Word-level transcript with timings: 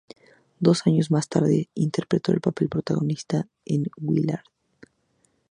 Dos 0.59 0.87
años 0.87 1.11
más 1.11 1.29
tarde 1.29 1.69
interpretó 1.75 2.31
el 2.31 2.41
papel 2.41 2.69
protagonista 2.69 3.47
en 3.65 3.85
"Willard". 3.97 4.41